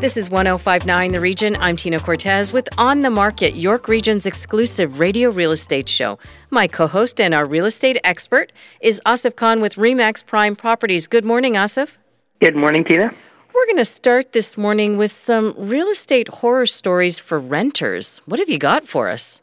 [0.00, 1.56] This is 1059 The Region.
[1.56, 6.20] I'm Tina Cortez with On the Market, York Region's exclusive radio real estate show.
[6.50, 11.08] My co host and our real estate expert is Asif Khan with REMAX Prime Properties.
[11.08, 11.96] Good morning, Asif.
[12.40, 13.12] Good morning, Tina.
[13.52, 18.20] We're going to start this morning with some real estate horror stories for renters.
[18.24, 19.42] What have you got for us?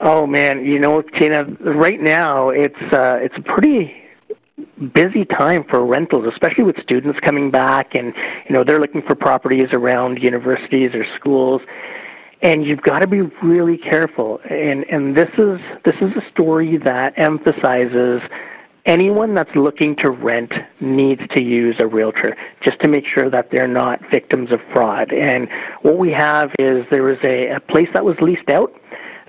[0.00, 3.94] Oh man, you know, Tina, right now it's uh, it's pretty
[4.94, 8.14] busy time for rentals, especially with students coming back and
[8.48, 11.62] you know they're looking for properties around universities or schools.
[12.40, 14.40] And you've got to be really careful.
[14.48, 18.22] And and this is this is a story that emphasizes
[18.88, 23.50] anyone that's looking to rent needs to use a realtor just to make sure that
[23.50, 25.12] they're not victims of fraud.
[25.12, 25.48] And
[25.82, 28.74] what we have is there was a, a place that was leased out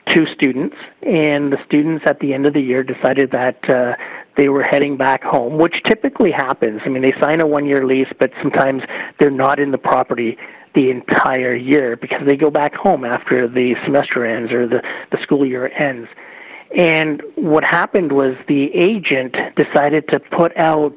[0.07, 3.95] to students, and the students at the end of the year decided that uh,
[4.37, 6.81] they were heading back home, which typically happens.
[6.85, 8.83] I mean, they sign a one year lease, but sometimes
[9.19, 10.37] they're not in the property
[10.75, 15.21] the entire year because they go back home after the semester ends or the, the
[15.21, 16.07] school year ends.
[16.75, 20.95] And what happened was the agent decided to put out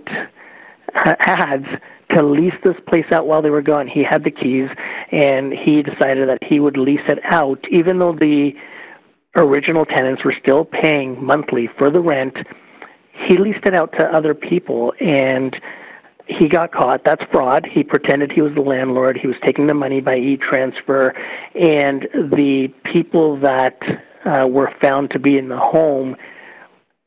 [0.95, 1.67] ads
[2.11, 3.89] to lease this place out while they were gone.
[3.89, 4.69] He had the keys
[5.11, 8.55] and he decided that he would lease it out, even though the
[9.35, 12.37] original tenants were still paying monthly for the rent
[13.13, 15.61] he leased it out to other people and
[16.27, 17.05] he got caught.
[17.05, 17.67] That's fraud.
[17.67, 19.17] He pretended he was the landlord.
[19.17, 21.15] He was taking the money by e transfer,
[21.55, 23.79] and the people that
[24.25, 26.17] uh, were found to be in the home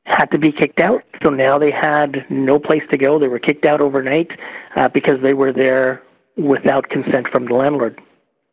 [0.05, 1.03] had to be kicked out.
[1.23, 3.17] So now they had no place to go.
[3.17, 4.31] They were kicked out overnight
[4.75, 6.03] uh, because they were there
[6.37, 7.99] without consent from the landlord.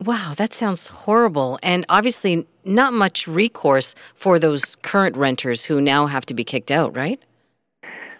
[0.00, 1.58] Wow, that sounds horrible.
[1.62, 6.70] And obviously, not much recourse for those current renters who now have to be kicked
[6.70, 7.20] out, right?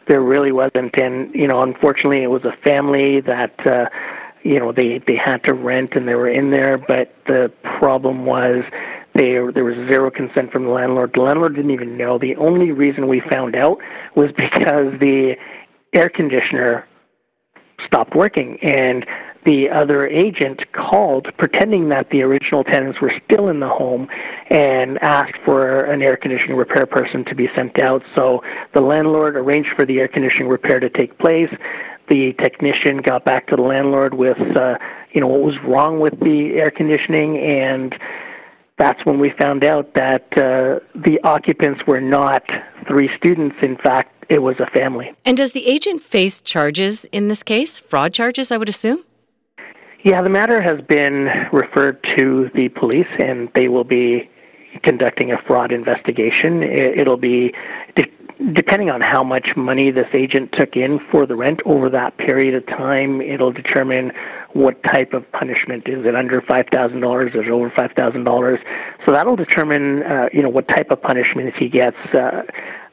[0.08, 0.98] There really wasn't.
[0.98, 3.86] And you know, unfortunately, it was a family that uh,
[4.42, 6.78] you know they they had to rent and they were in there.
[6.78, 8.64] But the problem was
[9.14, 11.12] they, there was zero consent from the landlord.
[11.14, 12.18] The landlord didn't even know.
[12.18, 13.78] The only reason we found out
[14.14, 15.36] was because the
[15.92, 16.86] air conditioner
[17.84, 19.04] stopped working and
[19.44, 24.08] the other agent called pretending that the original tenants were still in the home
[24.50, 28.02] and asked for an air conditioning repair person to be sent out.
[28.14, 28.42] So
[28.72, 31.52] the landlord arranged for the air conditioning repair to take place.
[32.08, 34.78] The technician got back to the landlord with, uh,
[35.12, 37.96] you know, what was wrong with the air conditioning, and
[38.76, 42.42] that's when we found out that uh, the occupants were not
[42.86, 43.56] three students.
[43.62, 45.14] In fact, it was a family.
[45.24, 47.78] And does the agent face charges in this case?
[47.78, 49.04] Fraud charges, I would assume?
[50.04, 54.28] Yeah, the matter has been referred to the police, and they will be
[54.82, 56.62] conducting a fraud investigation.
[56.62, 57.54] It'll be
[58.52, 62.54] depending on how much money this agent took in for the rent over that period
[62.54, 63.20] of time.
[63.20, 64.12] It'll determine
[64.54, 67.34] what type of punishment is it under five thousand dollars?
[67.34, 68.58] Is it over five thousand dollars?
[69.06, 71.98] So that'll determine, uh, you know, what type of punishment he gets.
[72.12, 72.42] Uh,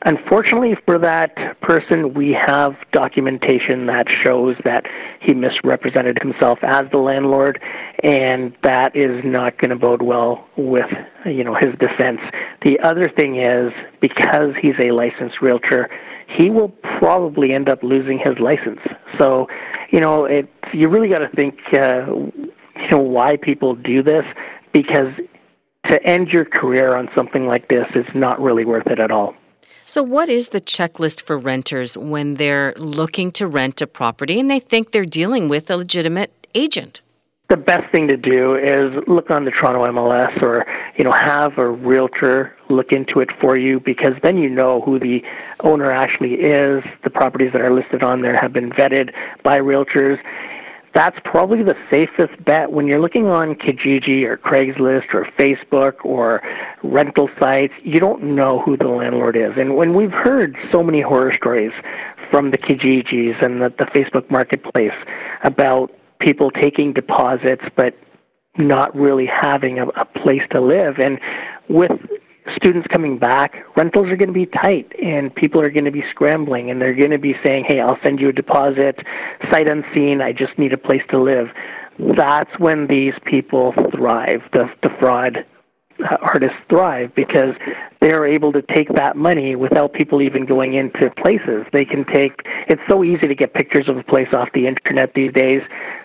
[0.04, 4.86] Unfortunately for that person, we have documentation that shows that
[5.20, 7.62] he misrepresented himself as the landlord,
[8.02, 10.90] and that is not going to bode well with
[11.26, 12.22] you know his defense.
[12.62, 15.90] The other thing is because he's a licensed realtor,
[16.28, 18.80] he will probably end up losing his license.
[19.18, 19.50] So,
[19.90, 24.26] you know, it you really got to think uh, you know why people do this
[24.72, 25.14] because
[25.90, 29.36] to end your career on something like this is not really worth it at all.
[29.90, 34.48] So, what is the checklist for renters when they're looking to rent a property and
[34.48, 37.02] they think they're dealing with a legitimate agent?
[37.48, 41.58] The best thing to do is look on the Toronto MLS or, you know, have
[41.58, 45.24] a realtor look into it for you because then you know who the
[45.62, 46.84] owner actually is.
[47.04, 49.12] The properties that are listed on there have been vetted
[49.42, 50.20] by realtors
[50.94, 56.42] that's probably the safest bet when you're looking on Kijiji or Craigslist or Facebook or
[56.84, 57.74] rental sites.
[57.84, 61.72] You don't know who the landlord is, and when we've heard so many horror stories
[62.30, 64.94] from the Kijijis and the, the Facebook Marketplace
[65.44, 67.98] about people taking deposits but
[68.58, 71.20] not really having a, a place to live, and
[71.70, 71.92] with
[72.56, 76.04] students coming back, rentals are going to be tight and people are going to be
[76.10, 79.06] scrambling and they're going to be saying, hey, I'll send you a deposit,
[79.52, 81.50] sight unseen, I just need a place to live.
[82.00, 85.46] That's when these people thrive, the, the fraud
[86.00, 87.56] uh, artists thrive because
[88.02, 91.66] they're able to take that money without people even going into places.
[91.74, 95.14] They can take, it's so easy to get pictures of a place off the internet
[95.14, 95.62] these days.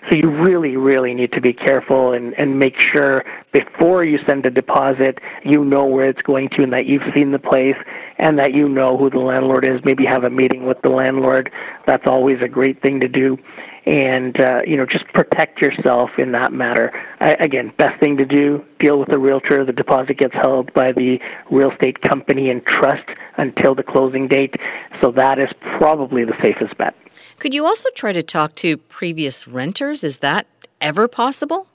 [0.09, 4.45] So you really, really need to be careful and, and make sure before you send
[4.45, 7.77] a deposit, you know where it's going to and that you've seen the place
[8.17, 9.79] and that you know who the landlord is.
[9.85, 11.51] Maybe have a meeting with the landlord.
[11.87, 13.37] That's always a great thing to do
[13.85, 16.91] and uh, you know just protect yourself in that matter.
[17.19, 19.63] I, again, best thing to do: deal with the realtor.
[19.63, 21.19] The deposit gets held by the
[21.51, 24.55] real estate company in trust until the closing date.
[25.01, 26.95] So that is probably the safest bet.
[27.39, 30.03] Could you also try to talk to previous renters?
[30.03, 30.47] Is that
[30.81, 31.67] ever possible?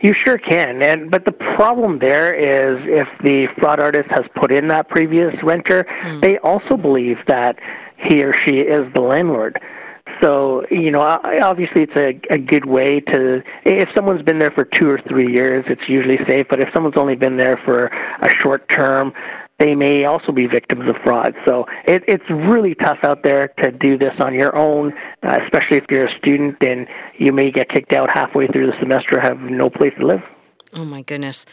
[0.00, 4.52] You sure can, and but the problem there is if the fraud artist has put
[4.52, 6.20] in that previous renter, mm.
[6.20, 7.58] they also believe that
[7.96, 9.60] he or she is the landlord.
[10.20, 14.64] So, you know, obviously it's a, a good way to, if someone's been there for
[14.64, 16.46] two or three years, it's usually safe.
[16.48, 17.86] But if someone's only been there for
[18.20, 19.12] a short term,
[19.58, 21.34] they may also be victims of fraud.
[21.44, 25.76] So it, it's really tough out there to do this on your own, uh, especially
[25.76, 26.86] if you're a student and
[27.18, 30.22] you may get kicked out halfway through the semester, have no place to live.
[30.74, 31.46] Oh my goodness.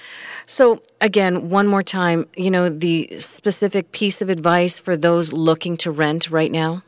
[0.47, 5.77] So, again, one more time, you know, the specific piece of advice for those looking
[5.77, 6.83] to rent right now?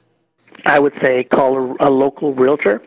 [0.65, 2.81] I would say call a, a local realtor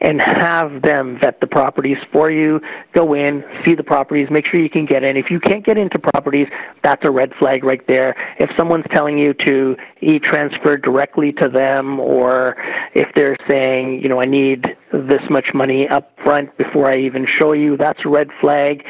[0.00, 2.60] and have them vet the properties for you.
[2.92, 5.16] Go in, see the properties, make sure you can get in.
[5.16, 6.48] If you can't get into properties,
[6.82, 8.16] that's a red flag right there.
[8.38, 12.56] If someone's telling you to e-transfer directly to them, or
[12.94, 17.26] if they're saying, you know, I need this much money up front before I even
[17.26, 18.84] show you, that's a red flag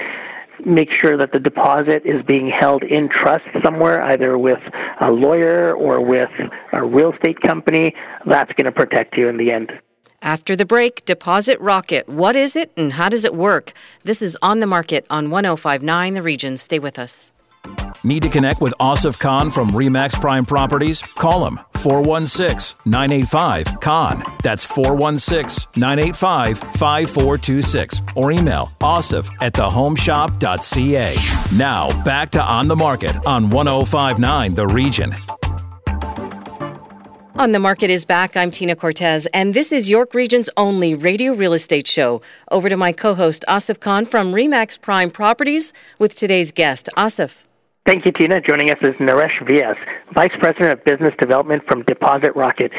[0.67, 4.61] make sure that the deposit is being held in trust somewhere, either with
[5.01, 6.31] a lawyer or with
[6.73, 7.95] a real estate company.
[8.27, 9.73] That's going to protect you in the end.
[10.23, 12.07] After the break, Deposit Rocket.
[12.07, 13.73] What is it and how does it work?
[14.05, 16.57] This is on the market on 1059 The Region.
[16.59, 17.33] Stay with us.
[18.03, 21.03] Need to connect with Asif Khan from Remax Prime Properties?
[21.17, 24.25] Call him 416 985 Khan.
[24.43, 28.01] That's 416 985 5426.
[28.17, 31.17] Or email asif at thehomeshop.ca.
[31.57, 35.15] Now, back to On the Market on 1059 The Region.
[37.37, 38.37] On the Market is back.
[38.37, 42.23] I'm Tina Cortez, and this is York Region's only radio real estate show.
[42.51, 47.45] Over to my co host, Asif Khan from Remax Prime Properties, with today's guest, Asif.
[47.87, 48.41] Thank you, Tina.
[48.43, 49.77] Joining us is Naresh Vyas,
[50.15, 52.73] Vice President of Business Development from Deposit Rocket.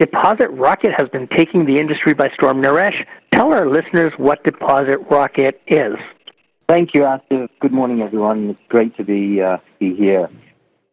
[0.00, 2.62] Deposit Rocket has been taking the industry by storm.
[2.62, 5.96] Naresh, tell our listeners what Deposit Rocket is.
[6.66, 7.48] Thank you, Arthur.
[7.60, 8.50] Good morning, everyone.
[8.50, 10.30] It's great to be, uh, be here.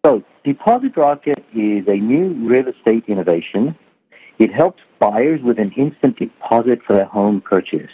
[0.05, 3.73] So, Deposit Rocket is a new real estate innovation.
[4.37, 7.91] It helps buyers with an instant deposit for their home purchase,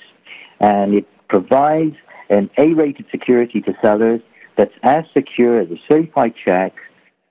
[0.60, 1.98] and it provides
[2.32, 4.22] an A-rated security to sellers
[4.58, 6.74] that's as secure as a certified check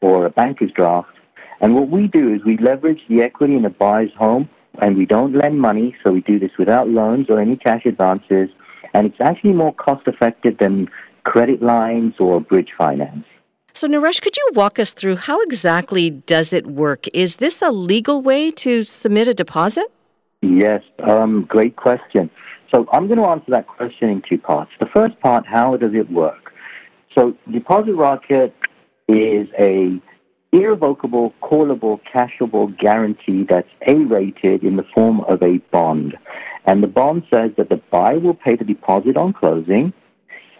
[0.00, 1.08] or a banker's draft.
[1.60, 4.48] And what we do is we leverage the equity in a buyer's home,
[4.80, 8.48] and we don't lend money, so we do this without loans or any cash advances,
[8.94, 10.88] and it's actually more cost effective than
[11.24, 13.26] credit lines or bridge finance.
[13.72, 17.06] So, Naresh, could you walk us through how exactly does it work?
[17.14, 19.86] Is this a legal way to submit a deposit?
[20.42, 22.30] Yes, um, great question.
[22.70, 24.72] So, I'm going to answer that question in two parts.
[24.80, 26.49] The first part, how does it work?
[27.14, 28.54] So, Deposit Rocket
[29.08, 30.00] is a
[30.52, 36.16] irrevocable, callable, cashable guarantee that's A-rated in the form of a bond.
[36.66, 39.92] And the bond says that the buyer will pay the deposit on closing,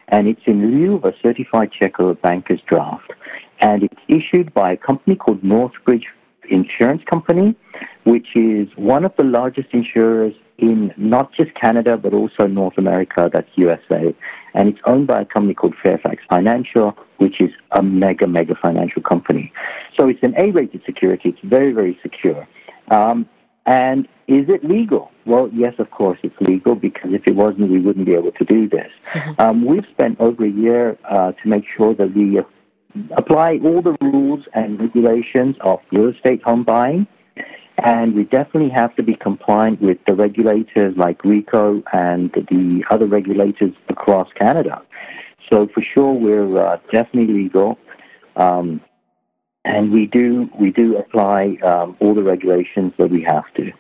[0.09, 3.13] and it's in lieu of a certified check or a banker's draft.
[3.61, 6.07] And it's issued by a company called Northbridge
[6.51, 7.55] Insurance Company,
[8.05, 13.31] which is one of the largest insurers in not just Canada, but also North America,
[13.33, 14.15] that's USA.
[14.55, 19.03] And it's owned by a company called Fairfax Financial, which is a mega, mega financial
[19.03, 19.53] company.
[19.97, 21.31] So it's an A rated security.
[21.31, 22.47] It's very, very secure.
[22.91, 23.27] Um,
[23.67, 25.11] and is it legal?
[25.27, 28.45] Well, yes, of course it's legal because if it wasn't, we wouldn't be able to
[28.45, 28.91] do this.
[29.13, 29.41] Mm-hmm.
[29.41, 32.39] Um, we've spent over a year uh, to make sure that we
[33.17, 37.07] apply all the rules and regulations of real estate home buying.
[37.79, 43.07] And we definitely have to be compliant with the regulators like RECO and the other
[43.07, 44.83] regulators across Canada.
[45.51, 47.79] So for sure, we're uh, definitely legal.
[48.37, 48.83] Um,
[49.65, 53.71] and we do we do apply um, all the regulations that we have to.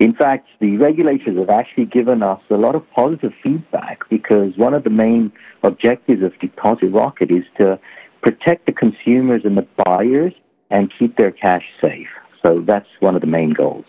[0.00, 4.74] In fact, the regulators have actually given us a lot of positive feedback because one
[4.74, 5.30] of the main
[5.62, 7.78] objectives of Deposit Rocket is to
[8.22, 10.32] protect the consumers and the buyers
[10.70, 12.08] and keep their cash safe.
[12.42, 13.86] So that's one of the main goals.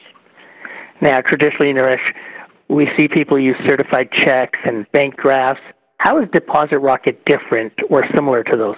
[1.01, 2.13] Now, traditionally, Naresh,
[2.67, 5.63] we see people use certified checks and bank drafts.
[5.97, 8.77] How is Deposit Rocket different or similar to those?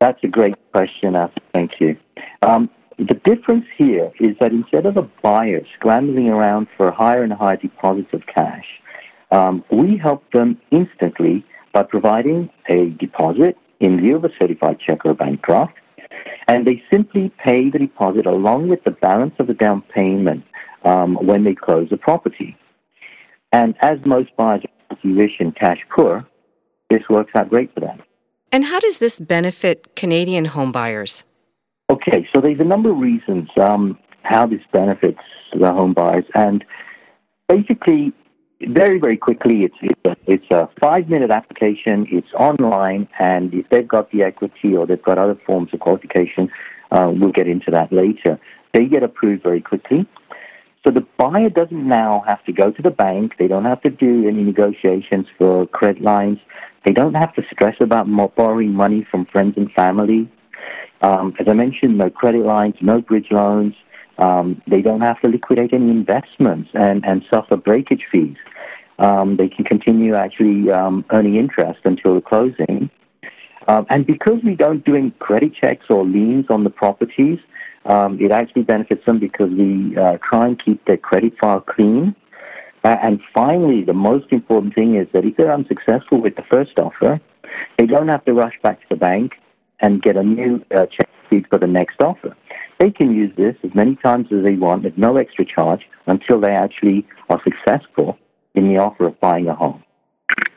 [0.00, 1.40] That's a great question, Arthur.
[1.52, 1.96] Thank you.
[2.42, 7.32] Um, the difference here is that instead of the buyer scrambling around for higher and
[7.32, 8.66] higher deposits of cash,
[9.30, 15.04] um, we help them instantly by providing a deposit in lieu of a certified check
[15.04, 15.74] or a bank draft,
[16.48, 20.44] and they simply pay the deposit along with the balance of the down payment
[20.84, 22.56] um, when they close the property.
[23.52, 26.26] And as most buyers are rich and cash poor,
[26.90, 28.02] this works out great for them.
[28.52, 31.24] And how does this benefit Canadian home buyers?
[31.90, 35.20] Okay, so there's a number of reasons um, how this benefits
[35.52, 36.64] the home buyers, and
[37.48, 38.12] basically,
[38.60, 42.06] very very quickly, it's it's a, it's a five minute application.
[42.10, 46.50] It's online, and if they've got the equity or they've got other forms of qualification,
[46.90, 48.38] uh, we'll get into that later.
[48.72, 50.06] They get approved very quickly.
[50.84, 53.34] So the buyer doesn't now have to go to the bank.
[53.38, 56.38] They don't have to do any negotiations for credit lines.
[56.84, 60.30] They don't have to stress about borrowing money from friends and family.
[61.02, 63.74] Um, as I mentioned, no credit lines, no bridge loans.
[64.18, 68.36] Um, they don't have to liquidate any investments and, and suffer breakage fees.
[68.98, 72.90] Um, they can continue actually um, earning interest until the closing.
[73.68, 77.38] Um, and because we don't do any credit checks or liens on the properties,
[77.84, 82.14] um, it actually benefits them because we uh, try and keep their credit file clean.
[82.84, 86.78] Uh, and finally, the most important thing is that if they're unsuccessful with the first
[86.78, 87.20] offer,
[87.78, 89.34] they don't have to rush back to the bank
[89.80, 92.36] and get a new uh, check sheet for the next offer.
[92.78, 96.40] They can use this as many times as they want at no extra charge until
[96.40, 98.18] they actually are successful
[98.54, 99.82] in the offer of buying a home.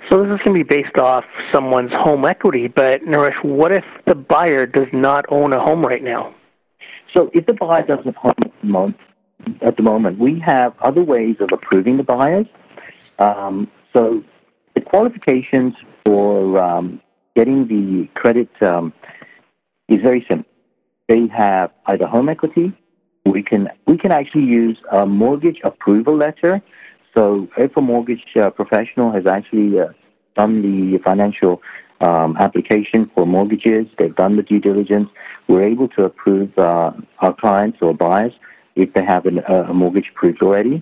[0.09, 3.83] So this is going to be based off someone's home equity, but Naresh, what if
[4.07, 6.33] the buyer does not own a home right now?
[7.13, 8.97] So if the buyer doesn't own at the moment,
[9.61, 12.47] at the moment we have other ways of approving the buyers.
[13.19, 14.23] Um, so
[14.75, 17.01] the qualifications for um,
[17.35, 18.93] getting the credit um,
[19.87, 20.48] is very simple.
[21.09, 22.71] They have either home equity.
[23.25, 26.61] We can we can actually use a mortgage approval letter.
[27.13, 29.89] So if a mortgage uh, professional has actually uh,
[30.35, 31.61] done the financial
[32.01, 33.87] um, application for mortgages.
[33.97, 35.09] They've done the due diligence.
[35.47, 38.33] We're able to approve uh, our clients or buyers
[38.75, 40.81] if they have an, uh, a mortgage approved already.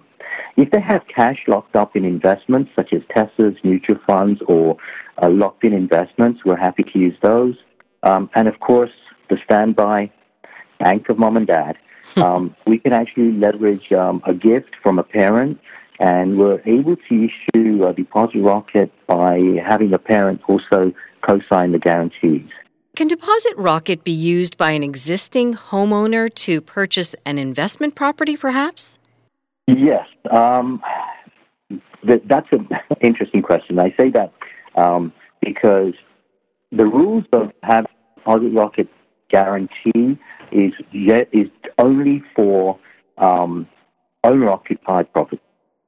[0.58, 4.78] If they have cash locked up in investments such as TESSAs, mutual funds, or
[5.22, 7.56] uh, locked in investments, we're happy to use those.
[8.04, 8.92] Um, and of course,
[9.30, 10.12] the standby
[10.80, 11.78] bank of mom and dad.
[12.16, 15.60] Um, we can actually leverage um, a gift from a parent
[16.00, 21.80] and we're able to issue a deposit rocket by having the parent also co-sign the
[21.80, 22.50] guarantees.
[22.96, 28.98] Can Deposit Rocket be used by an existing homeowner to purchase an investment property, perhaps?
[29.68, 30.08] Yes.
[30.32, 30.82] Um,
[32.04, 32.68] that's an
[33.02, 33.78] interesting question.
[33.78, 34.34] I say that
[34.76, 35.94] um, because
[36.72, 38.88] the rules of having Deposit Rocket
[39.30, 40.18] guarantee
[40.52, 42.80] is, yet, is only for
[43.18, 43.68] um,
[44.24, 45.42] owner occupied property.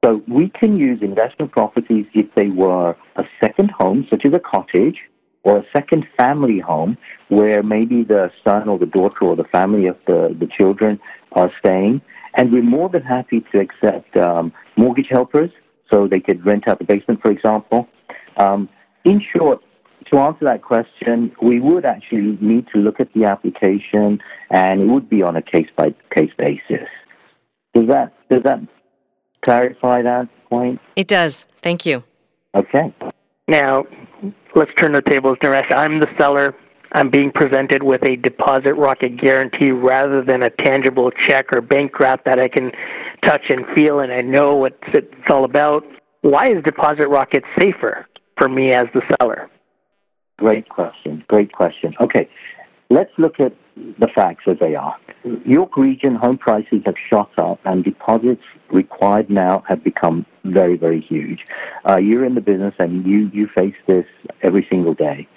[0.04, 4.38] So we can use investment properties if they were a second home, such as a
[4.38, 4.98] cottage,
[5.42, 6.96] or a second family home
[7.28, 10.98] where maybe the son or the daughter or the family of the, the children
[11.32, 12.00] are staying.
[12.34, 15.50] And we're more than happy to accept um, mortgage helpers
[15.90, 17.88] so they could rent out the basement, for example.
[18.36, 18.68] Um,
[19.04, 19.62] in short,
[20.10, 24.86] to answer that question, we would actually need to look at the application and it
[24.86, 26.88] would be on a case by case basis.
[27.74, 28.60] Does that does that
[29.44, 30.80] clarify that point?
[30.96, 31.44] It does.
[31.62, 32.02] Thank you.
[32.54, 32.92] Okay.
[33.46, 33.84] Now,
[34.54, 35.72] let's turn the tables, Naresh.
[35.72, 36.54] I'm the seller.
[36.92, 41.96] I'm being presented with a deposit rocket guarantee rather than a tangible check or bank
[41.96, 42.72] draft that I can
[43.22, 45.84] touch and feel and I know what it's all about.
[46.22, 49.48] Why is deposit rocket safer for me as the seller?
[50.40, 51.22] Great question.
[51.28, 51.94] Great question.
[52.00, 52.26] Okay,
[52.88, 54.96] let's look at the facts as they are.
[55.44, 61.02] York Region home prices have shot up, and deposits required now have become very, very
[61.02, 61.44] huge.
[61.86, 64.06] Uh, you're in the business, and you you face this
[64.42, 65.28] every single day.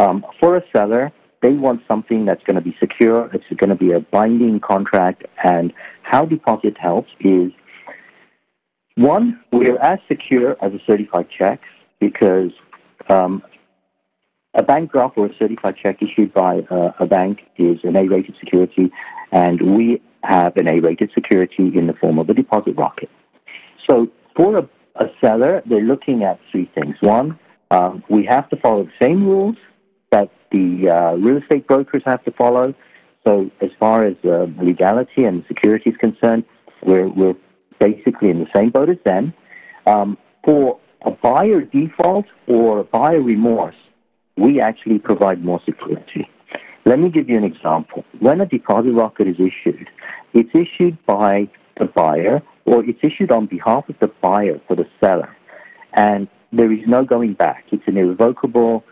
[0.00, 3.30] Um, for a seller, they want something that's going to be secure.
[3.32, 7.52] It's going to be a binding contract, and how deposit helps is
[8.96, 11.60] one, we're as secure as a certified check
[12.00, 12.50] because
[13.08, 13.44] um,
[14.54, 18.36] a bank draft or a certified check issued by uh, a bank is an A-rated
[18.38, 18.90] security,
[19.32, 23.08] and we have an A-rated security in the form of a deposit rocket.
[23.86, 26.96] So for a, a seller, they're looking at three things.
[27.00, 27.38] One,
[27.70, 29.56] um, we have to follow the same rules
[30.10, 32.74] that the uh, real estate brokers have to follow.
[33.24, 36.44] So as far as uh, legality and security is concerned,
[36.82, 37.36] we're, we're
[37.78, 39.32] basically in the same boat as them.
[39.86, 43.76] Um, for a buyer default or a buyer remorse,
[44.36, 46.28] we actually provide more security.
[46.84, 48.04] Let me give you an example.
[48.20, 49.88] When a deposit rocket is issued,
[50.32, 54.86] it's issued by the buyer or it's issued on behalf of the buyer for the
[54.98, 55.34] seller.
[55.92, 57.64] And there is no going back.
[57.70, 58.84] It's an irrevocable,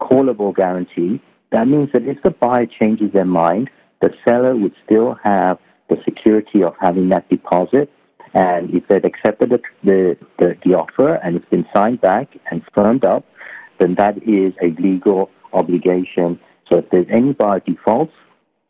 [0.00, 1.20] callable guarantee.
[1.52, 3.70] That means that if the buyer changes their mind,
[4.00, 7.90] the seller would still have the security of having that deposit.
[8.32, 12.62] And if they've accepted the, the, the, the offer and it's been signed back and
[12.74, 13.24] firmed up,
[13.80, 16.38] then that is a legal obligation.
[16.68, 18.12] So if there's any buyer defaults,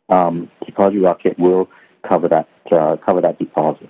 [0.09, 1.69] um, Deposit Rocket will
[2.07, 3.89] cover that uh, cover that deposit.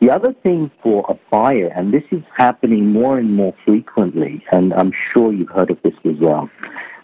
[0.00, 4.72] The other thing for a buyer, and this is happening more and more frequently, and
[4.72, 6.48] I'm sure you've heard of this as well,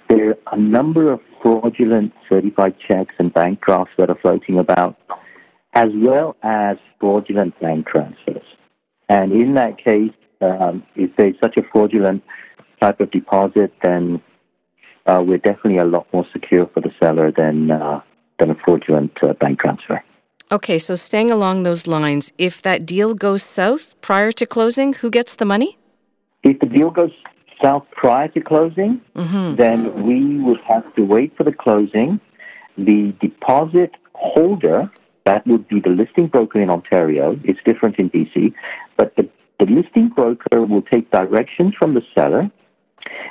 [0.09, 4.97] there are a number of fraudulent certified checks and bank drafts that are floating about,
[5.75, 8.47] as well as fraudulent bank transfers.
[9.11, 12.23] And in that case, um, if there's such a fraudulent
[12.87, 14.21] type of deposit, then
[15.07, 18.01] uh, we're definitely a lot more secure for the seller than uh,
[18.39, 20.03] than a fraudulent uh, bank transfer.
[20.57, 25.11] Okay, so staying along those lines, if that deal goes south prior to closing, who
[25.11, 25.71] gets the money?
[26.45, 27.15] If the deal goes
[27.61, 29.57] south prior to closing, mm-hmm.
[29.63, 29.79] then
[30.09, 32.21] we would have to wait for the closing.
[32.79, 34.79] The deposit holder,
[35.25, 38.55] that would be the listing broker in Ontario, it's different in BC,
[38.97, 39.29] but the,
[39.59, 42.45] the listing broker will take directions from the seller,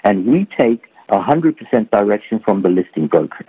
[0.04, 3.46] and we take 100% direction from the listing broker.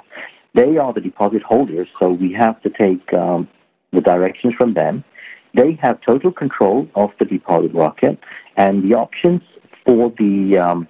[0.55, 3.49] They are the deposit holders, so we have to take um,
[3.93, 5.05] the directions from them.
[5.55, 8.19] They have total control of the deposit rocket,
[8.57, 9.43] and the options
[9.85, 10.89] for the um,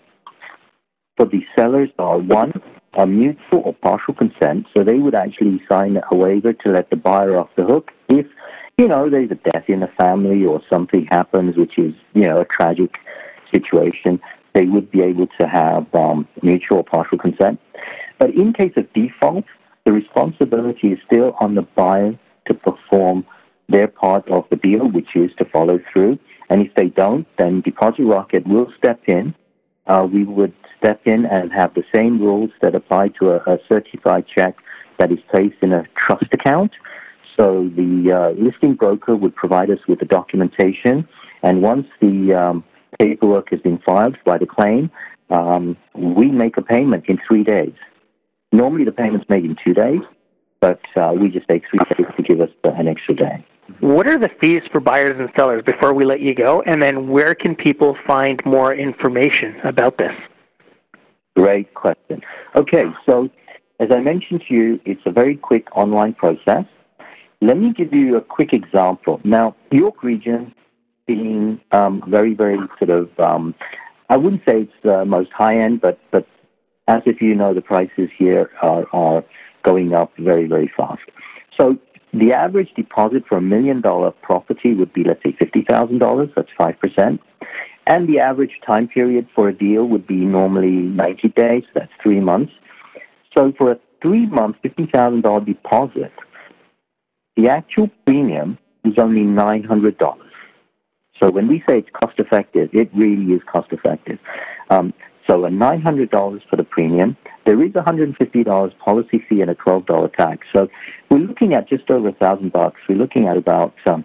[1.16, 2.52] for the sellers are one,
[2.95, 4.66] a mutual or partial consent.
[4.75, 8.26] So they would actually sign a waiver to let the buyer off the hook if
[8.78, 12.40] you know there's a death in the family or something happens, which is you know
[12.40, 12.99] a tragic
[13.50, 14.21] situation.
[14.57, 17.61] They would be able to have um, mutual or partial consent.
[18.19, 19.45] But in case of default,
[19.85, 23.27] the responsibility is still on the buyer to perform
[23.69, 26.19] their part of the deal, which is to follow through.
[26.49, 29.35] And if they don't, then Deposit Rocket will step in.
[29.89, 33.59] Uh, we would step in and have the same rules that apply to a, a
[33.69, 34.57] certified check
[34.99, 36.73] that is placed in a trust account.
[37.37, 41.07] So the uh, listing broker would provide us with the documentation,
[41.43, 42.65] and once the um,
[42.99, 44.91] paperwork has been filed by the claim,
[45.30, 47.75] um, we make a payment in three days.
[48.52, 50.00] Normally, the payment's made in two days,
[50.61, 53.45] but uh, we just take three days to give us an extra day.
[53.80, 56.63] What are the fees for buyers and sellers before we let you go?
[56.63, 60.15] And then where can people find more information about this?
[61.35, 62.23] Great question.
[62.54, 63.28] Okay, so
[63.80, 66.65] as I mentioned to you, it's a very quick online process.
[67.43, 69.21] Let me give you a quick example.
[69.25, 70.54] Now, York Region
[71.06, 73.54] being um, very, very sort of, um,
[74.08, 76.26] I wouldn't say it's the most high end, but, but
[76.88, 79.25] as if you know, the prices here are, are
[79.62, 81.02] going up very, very fast.
[81.56, 81.78] So
[82.12, 86.34] the average deposit for a million dollar property would be, let's say, $50,000.
[86.34, 87.19] That's 5%.
[87.88, 91.64] And the average time period for a deal would be normally 90 days.
[91.75, 92.52] That's three months.
[93.32, 96.12] So for a three month, $50,000 deposit,
[97.36, 100.25] the actual premium is only $900.
[101.21, 104.19] So when we say it's cost effective, it really is cost effective.
[104.71, 104.93] Um,
[105.26, 107.17] so a $900 for the premium.
[107.45, 110.47] There is a $150 policy fee and a $12 tax.
[110.52, 110.69] So
[111.11, 112.81] we're looking at just over a thousand bucks.
[112.89, 114.05] We're looking at about um,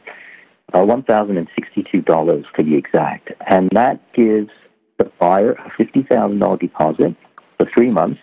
[0.74, 3.30] uh, $1,062 to be exact.
[3.48, 4.50] And that gives
[4.98, 7.16] the buyer a $50,000 deposit
[7.58, 8.20] for three months.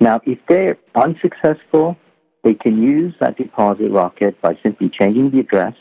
[0.00, 1.96] Now, if they're unsuccessful,
[2.42, 5.74] they can use that deposit rocket by simply changing the address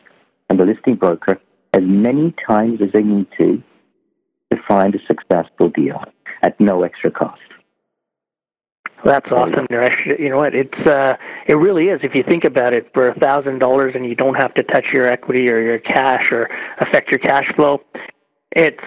[0.50, 1.39] and the listing broker
[1.73, 3.62] as many times as they need to
[4.51, 6.03] to find a successful deal
[6.41, 7.41] at no extra cost.
[9.05, 10.19] That's awesome, Naresh.
[10.19, 10.53] You know what?
[10.53, 11.15] It's uh,
[11.47, 12.01] it really is.
[12.03, 14.88] If you think about it, for a thousand dollars, and you don't have to touch
[14.91, 17.82] your equity or your cash or affect your cash flow,
[18.51, 18.84] it's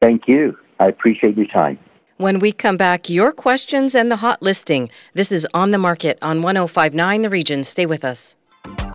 [0.00, 0.56] Thank you.
[0.78, 1.78] I appreciate your time.
[2.16, 4.90] When we come back, your questions and the hot listing.
[5.14, 7.64] This is On the Market on 1059 The Region.
[7.64, 8.34] Stay with us.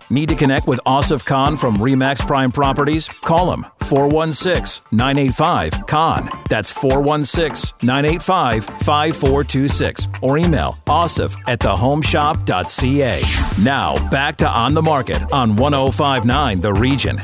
[0.08, 3.08] Need to connect with Asif Khan from Remax Prime Properties?
[3.08, 6.30] Call him 416 985 Khan.
[6.48, 10.06] That's 416 985 5426.
[10.22, 13.22] Or email asif at thehomeshop.ca.
[13.64, 17.20] Now, back to On the Market on 1059 The Region.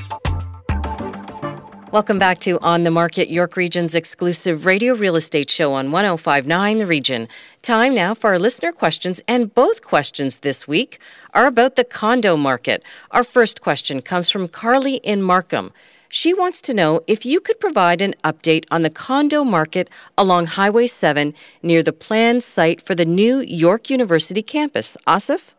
[1.93, 6.79] Welcome back to On the Market, York Region's exclusive radio real estate show on 1059
[6.79, 7.29] The Region.
[7.61, 10.99] Time now for our listener questions, and both questions this week
[11.35, 12.83] are about the condo market.
[13.11, 15.71] Our first question comes from Carly in Markham.
[16.09, 20.47] She wants to know if you could provide an update on the condo market along
[20.47, 24.97] Highway 7 near the planned site for the new York University campus.
[25.07, 25.53] Asif?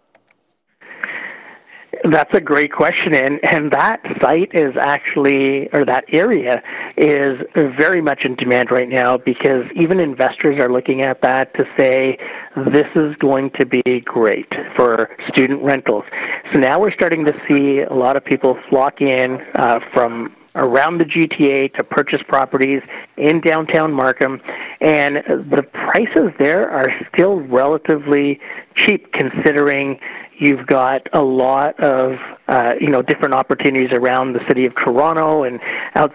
[2.04, 6.62] That's a great question, and and that site is actually, or that area
[6.98, 11.66] is very much in demand right now because even investors are looking at that to
[11.78, 12.18] say
[12.56, 16.04] this is going to be great for student rentals.
[16.52, 21.00] So now we're starting to see a lot of people flock in uh, from around
[21.00, 22.82] the GTA to purchase properties
[23.18, 24.42] in downtown Markham,
[24.82, 28.40] and the prices there are still relatively
[28.76, 30.00] cheap considering
[30.38, 32.18] You've got a lot of
[32.48, 35.60] uh, you know different opportunities around the city of Toronto and
[35.96, 36.12] out,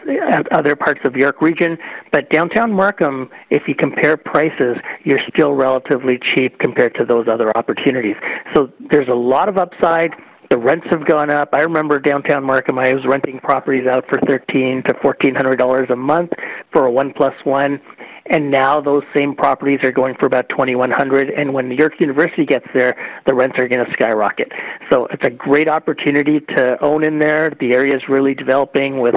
[0.52, 1.78] other parts of York region.
[2.10, 7.56] But downtown Markham, if you compare prices, you're still relatively cheap compared to those other
[7.56, 8.16] opportunities.
[8.54, 10.14] So there's a lot of upside.
[10.50, 11.50] The rents have gone up.
[11.52, 15.90] I remember downtown Markham, I was renting properties out for thirteen to fourteen hundred dollars
[15.90, 16.32] a month
[16.72, 17.80] for a one plus one
[18.28, 22.44] and now those same properties are going for about 2100 and when New York University
[22.44, 24.52] gets there the rents are going to skyrocket
[24.90, 29.16] so it's a great opportunity to own in there the area is really developing with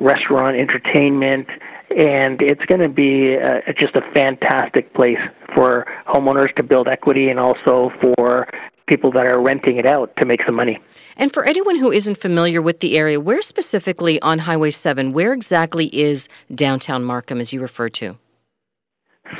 [0.00, 1.48] restaurant entertainment
[1.96, 5.20] and it's going to be uh, just a fantastic place
[5.54, 8.48] for homeowners to build equity and also for
[8.86, 10.78] people that are renting it out to make some money.
[11.16, 15.32] And for anyone who isn't familiar with the area, where specifically on Highway 7, where
[15.32, 18.18] exactly is downtown Markham as you refer to?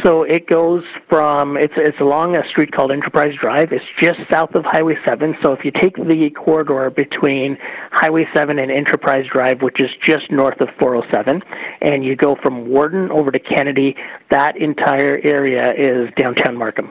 [0.03, 3.73] So it goes from it's it's along a street called Enterprise Drive.
[3.73, 5.37] It's just south of Highway 7.
[5.43, 7.59] So if you take the corridor between
[7.91, 11.43] Highway 7 and Enterprise Drive, which is just north of 407,
[11.83, 13.97] and you go from Warden over to Kennedy,
[14.31, 16.91] that entire area is downtown Markham.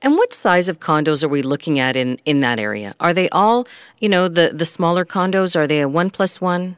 [0.00, 2.94] And what size of condos are we looking at in, in that area?
[3.00, 3.66] Are they all,
[3.98, 5.56] you know, the, the smaller condos?
[5.56, 6.76] Are they a one plus one?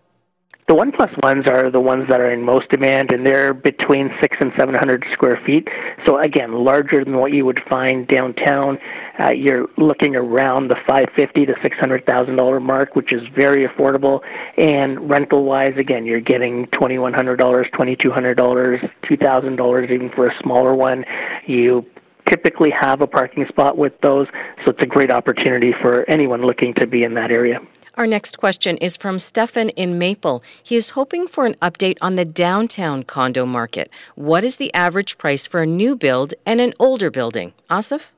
[0.66, 4.10] The one plus ones are the ones that are in most demand, and they're between
[4.18, 5.68] six and seven hundred square feet.
[6.06, 8.78] So again, larger than what you would find downtown.
[9.20, 13.22] Uh, you're looking around the five fifty to six hundred thousand dollar mark, which is
[13.36, 14.22] very affordable.
[14.56, 19.18] And rental wise, again, you're getting twenty one hundred dollars, twenty two hundred dollars, two
[19.18, 21.04] thousand dollars even for a smaller one.
[21.46, 21.84] You
[22.26, 24.28] typically have a parking spot with those,
[24.64, 27.60] so it's a great opportunity for anyone looking to be in that area.
[27.96, 30.42] Our next question is from Stefan in Maple.
[30.64, 33.88] He is hoping for an update on the downtown condo market.
[34.16, 37.52] What is the average price for a new build and an older building?
[37.70, 38.10] Asif?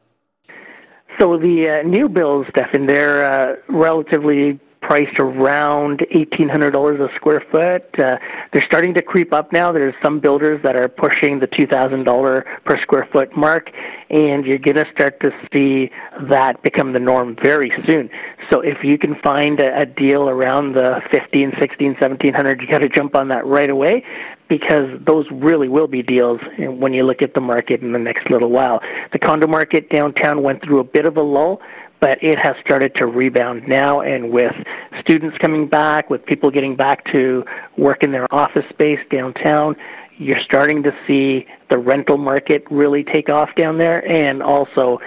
[1.19, 7.99] So the uh, new builds, Stefan, they're uh, relatively priced around $1,800 a square foot.
[7.99, 8.19] Uh,
[8.53, 9.73] they're starting to creep up now.
[9.73, 13.71] There's some builders that are pushing the $2,000 per square foot mark,
[14.11, 15.91] and you're going to start to see
[16.23, 18.11] that become the norm very soon.
[18.51, 22.79] So if you can find a, a deal around the 15, 16, 1700, you got
[22.79, 24.05] to jump on that right away
[24.49, 28.31] because those really will be deals when you look at the market in the next
[28.31, 28.81] little while.
[29.12, 31.61] The condo market downtown went through a bit of a lull,
[32.00, 34.00] but it has started to rebound now.
[34.00, 34.54] And with
[35.00, 37.44] students coming back, with people getting back to
[37.76, 39.76] work in their office space downtown,
[40.18, 44.98] you're starting to see the rental market really take off down there, and also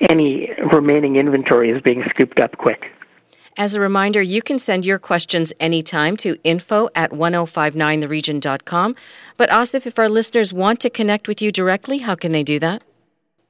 [0.00, 2.90] any remaining inventory is being scooped up quick.
[3.58, 8.96] As a reminder, you can send your questions anytime to info at 1059theregion.com.
[9.38, 12.58] But Asif, if our listeners want to connect with you directly, how can they do
[12.58, 12.82] that?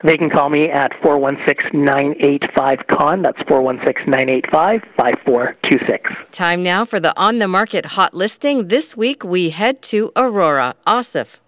[0.06, 3.22] They can call me at 416-985-KHAN.
[3.22, 6.30] That's 416-985-5426.
[6.30, 8.68] Time now for the On the Market hot listing.
[8.68, 10.76] This week we head to Aurora.
[10.86, 11.40] Asif.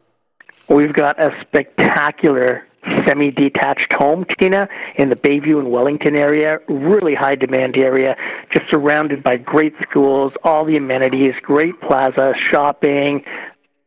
[0.69, 2.67] We've got a spectacular
[3.07, 6.59] semi-detached home, Tina, in the Bayview and Wellington area.
[6.69, 8.17] Really high demand area,
[8.51, 13.25] just surrounded by great schools, all the amenities, great plaza, shopping,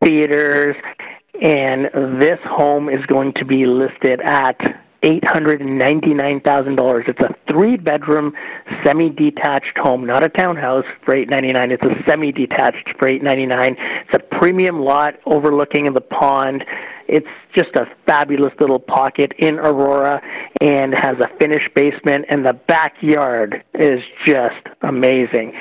[0.02, 0.78] theaters,
[1.42, 1.86] and
[2.20, 4.60] this home is going to be listed at
[5.04, 7.10] $899,000.
[7.10, 8.34] It's a three-bedroom,
[8.84, 11.72] semi-detached home, not a townhouse for $899.
[11.72, 13.78] It's a semi-detached for $899.
[13.80, 16.64] It's a premium lot overlooking the pond.
[17.08, 20.22] It's just a fabulous little pocket in Aurora
[20.62, 25.54] and has a finished basement, and the backyard is just amazing.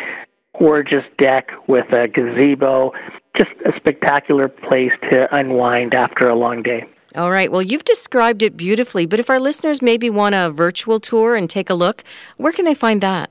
[0.58, 2.92] Gorgeous deck with a gazebo,
[3.36, 6.84] just a spectacular place to unwind after a long day.
[7.16, 7.50] All right.
[7.50, 11.50] Well, you've described it beautifully, but if our listeners maybe want a virtual tour and
[11.50, 12.04] take a look,
[12.36, 13.30] where can they find that?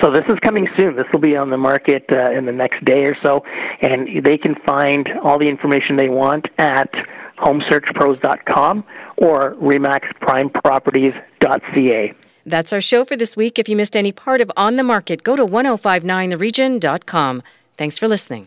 [0.00, 0.96] So this is coming soon.
[0.96, 3.44] This will be on the market uh, in the next day or so,
[3.80, 6.92] and they can find all the information they want at
[7.38, 8.84] homesearchpros.com
[9.16, 12.14] or remaxprimeproperties.ca.
[12.46, 13.58] That's our show for this week.
[13.58, 17.42] If you missed any part of On the Market, go to 1059theregion.com.
[17.76, 18.46] Thanks for listening.